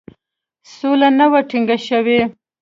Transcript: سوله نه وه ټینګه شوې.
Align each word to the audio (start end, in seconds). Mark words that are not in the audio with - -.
سوله 0.75 1.09
نه 1.19 1.25
وه 1.31 1.41
ټینګه 1.49 1.77
شوې. 1.87 2.19